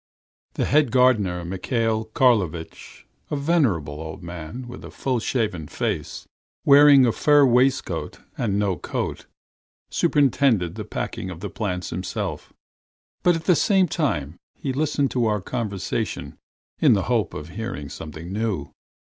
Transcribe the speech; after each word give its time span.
The 0.55 0.65
head 0.65 0.89
gardener, 0.91 1.45
Mihail 1.45 2.05
Karlovitch, 2.05 3.05
a 3.29 3.35
venerable 3.35 4.01
old 4.01 4.23
man 4.23 4.67
with 4.67 4.83
a 4.83 4.89
full 4.89 5.19
shaven 5.19 5.67
face, 5.67 6.25
wearing 6.65 7.05
a 7.05 7.11
fur 7.11 7.45
waistcoat 7.45 8.17
and 8.35 8.57
no 8.57 8.77
coat, 8.77 9.27
superintended 9.91 10.73
the 10.73 10.85
packing 10.85 11.29
of 11.29 11.39
the 11.41 11.51
plants 11.51 11.91
himself, 11.91 12.51
but 13.21 13.35
at 13.35 13.43
the 13.45 13.55
same 13.55 13.87
time 13.87 14.37
he 14.57 14.73
listened 14.73 15.11
to 15.11 15.27
our 15.27 15.39
conversation 15.39 16.35
in 16.79 16.93
the 16.93 17.03
hope 17.03 17.35
of 17.35 17.49
hearing 17.49 17.87
something 17.87 18.33
new. 18.33 18.71